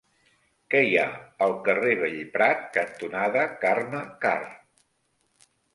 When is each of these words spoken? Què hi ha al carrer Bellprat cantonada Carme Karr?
Què 0.73 0.79
hi 0.85 0.95
ha 1.01 1.05
al 1.47 1.53
carrer 1.69 1.93
Bellprat 2.01 2.67
cantonada 2.81 3.47
Carme 3.67 4.05
Karr? 4.27 4.53